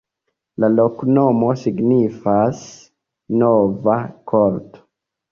La 0.63 0.67
loknomo 0.75 1.49
signifas: 1.63 2.61
nova-korto. 3.41 4.83